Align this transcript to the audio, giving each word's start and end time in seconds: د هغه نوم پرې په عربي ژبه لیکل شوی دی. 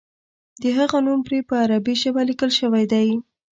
د 0.61 0.63
هغه 0.77 0.97
نوم 1.05 1.19
پرې 1.27 1.39
په 1.47 1.53
عربي 1.63 1.93
ژبه 2.01 2.21
لیکل 2.29 2.51
شوی 2.59 2.83
دی. 2.91 3.07